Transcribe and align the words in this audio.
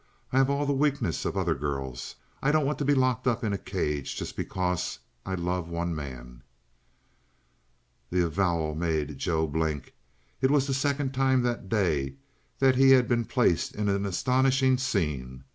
I 0.33 0.39
have 0.39 0.49
all 0.49 0.65
the 0.65 0.73
weakness 0.73 1.25
of 1.25 1.37
other 1.37 1.53
girls. 1.53 2.15
I 2.41 2.51
don't 2.51 2.65
want 2.65 2.79
to 2.79 2.85
be 2.85 2.95
locked 2.95 3.27
up 3.27 3.43
in 3.43 3.53
a 3.53 3.57
cage 3.59 4.15
just 4.15 4.35
because 4.35 4.97
I 5.27 5.35
love 5.35 5.69
one 5.69 5.93
man!" 5.93 6.41
The 8.09 8.25
avowal 8.25 8.73
made 8.73 9.19
Joe 9.19 9.45
blink. 9.45 9.93
It 10.41 10.49
was 10.49 10.65
the 10.65 10.73
second 10.73 11.13
time 11.13 11.43
that 11.43 11.69
day 11.69 12.15
that 12.57 12.77
he 12.77 12.89
had 12.89 13.07
been 13.07 13.25
placed 13.25 13.75
in 13.75 13.89
an 13.89 14.07
astonishing 14.07 14.79
scene. 14.79 15.43